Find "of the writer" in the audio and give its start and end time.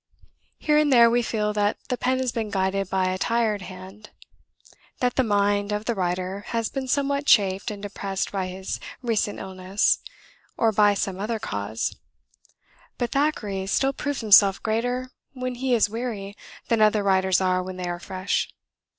5.71-6.39